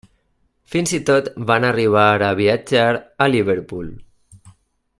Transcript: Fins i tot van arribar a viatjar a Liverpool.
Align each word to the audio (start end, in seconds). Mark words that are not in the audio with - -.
Fins 0.75 0.93
i 0.97 0.99
tot 1.09 1.27
van 1.51 1.67
arribar 1.67 2.07
a 2.29 2.31
viatjar 2.41 2.89
a 3.27 3.29
Liverpool. 3.35 3.93